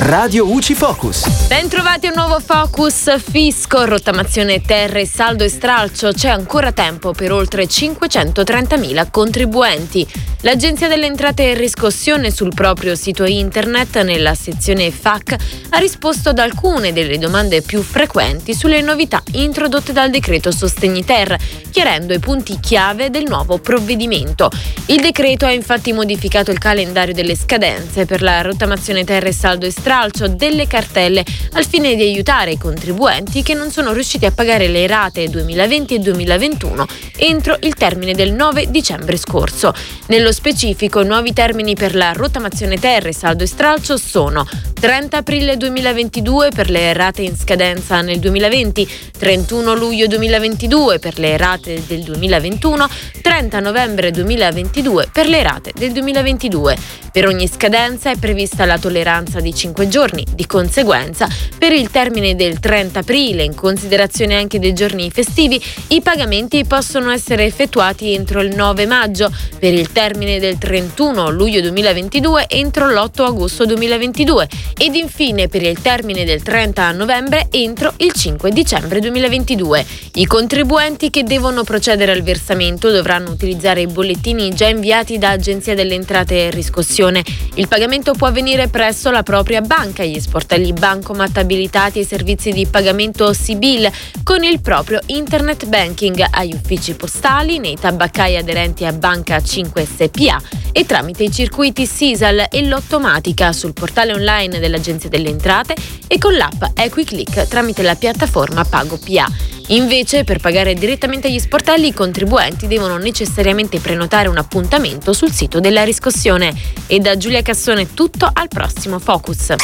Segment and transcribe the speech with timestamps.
[0.00, 1.48] Radio UCI Focus.
[1.48, 6.12] Bentrovati a un nuovo Focus Fisco, rottamazione terre, saldo e stralcio.
[6.12, 10.06] C'è ancora tempo per oltre 530.000 contribuenti.
[10.42, 15.34] L'Agenzia delle Entrate e Riscossione sul proprio sito internet, nella sezione FAC,
[15.70, 21.36] ha risposto ad alcune delle domande più frequenti sulle novità introdotte dal decreto Sostegni Ter,
[21.72, 24.48] chiarendo i punti chiave del nuovo provvedimento.
[24.86, 29.72] Il decreto ha infatti modificato il calendario delle scadenze per la rottamazione terre, saldo e
[29.72, 34.68] stralcio delle cartelle al fine di aiutare i contribuenti che non sono riusciti a pagare
[34.68, 39.72] le rate 2020 e 2021 entro il termine del 9 dicembre scorso.
[40.08, 44.46] Nello specifico, nuovi termini per la rottamazione terre, saldo e stralcio sono
[44.78, 51.36] 30 aprile 2022 per le rate in scadenza nel 2020, 31 luglio 2022 per le
[51.38, 52.88] rate del 2021,
[53.22, 57.06] 30 novembre 2022 per le rate del 2022.
[57.18, 61.26] Per ogni scadenza è prevista la tolleranza di 5 giorni, di conseguenza
[61.58, 67.10] per il termine del 30 aprile, in considerazione anche dei giorni festivi, i pagamenti possono
[67.10, 73.22] essere effettuati entro il 9 maggio, per il termine del 31 luglio 2022 entro l'8
[73.24, 79.84] agosto 2022 ed infine per il termine del 30 novembre entro il 5 dicembre 2022.
[80.14, 85.74] I contribuenti che devono procedere al versamento dovranno utilizzare i bollettini già inviati da Agenzia
[85.74, 87.06] delle Entrate e Riscossione.
[87.54, 92.66] Il pagamento può avvenire presso la propria banca, gli sportelli bancomat abilitati ai servizi di
[92.66, 93.90] pagamento Sibil
[94.22, 100.40] con il proprio internet banking agli uffici postali, nei tabaccai aderenti a Banca 5 SPA
[100.72, 105.74] e tramite i circuiti SISAL e l'Ottomatica sul portale online dell'Agenzia delle Entrate
[106.06, 109.57] e con l'app EquiClick tramite la piattaforma Pago PA.
[109.68, 115.60] Invece, per pagare direttamente agli sportelli, i contribuenti devono necessariamente prenotare un appuntamento sul sito
[115.60, 116.54] della riscossione.
[116.86, 119.54] E da Giulia Cassone tutto, al prossimo Focus.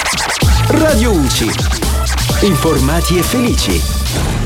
[0.68, 1.50] Radio UCI.
[2.42, 4.43] Informati e felici.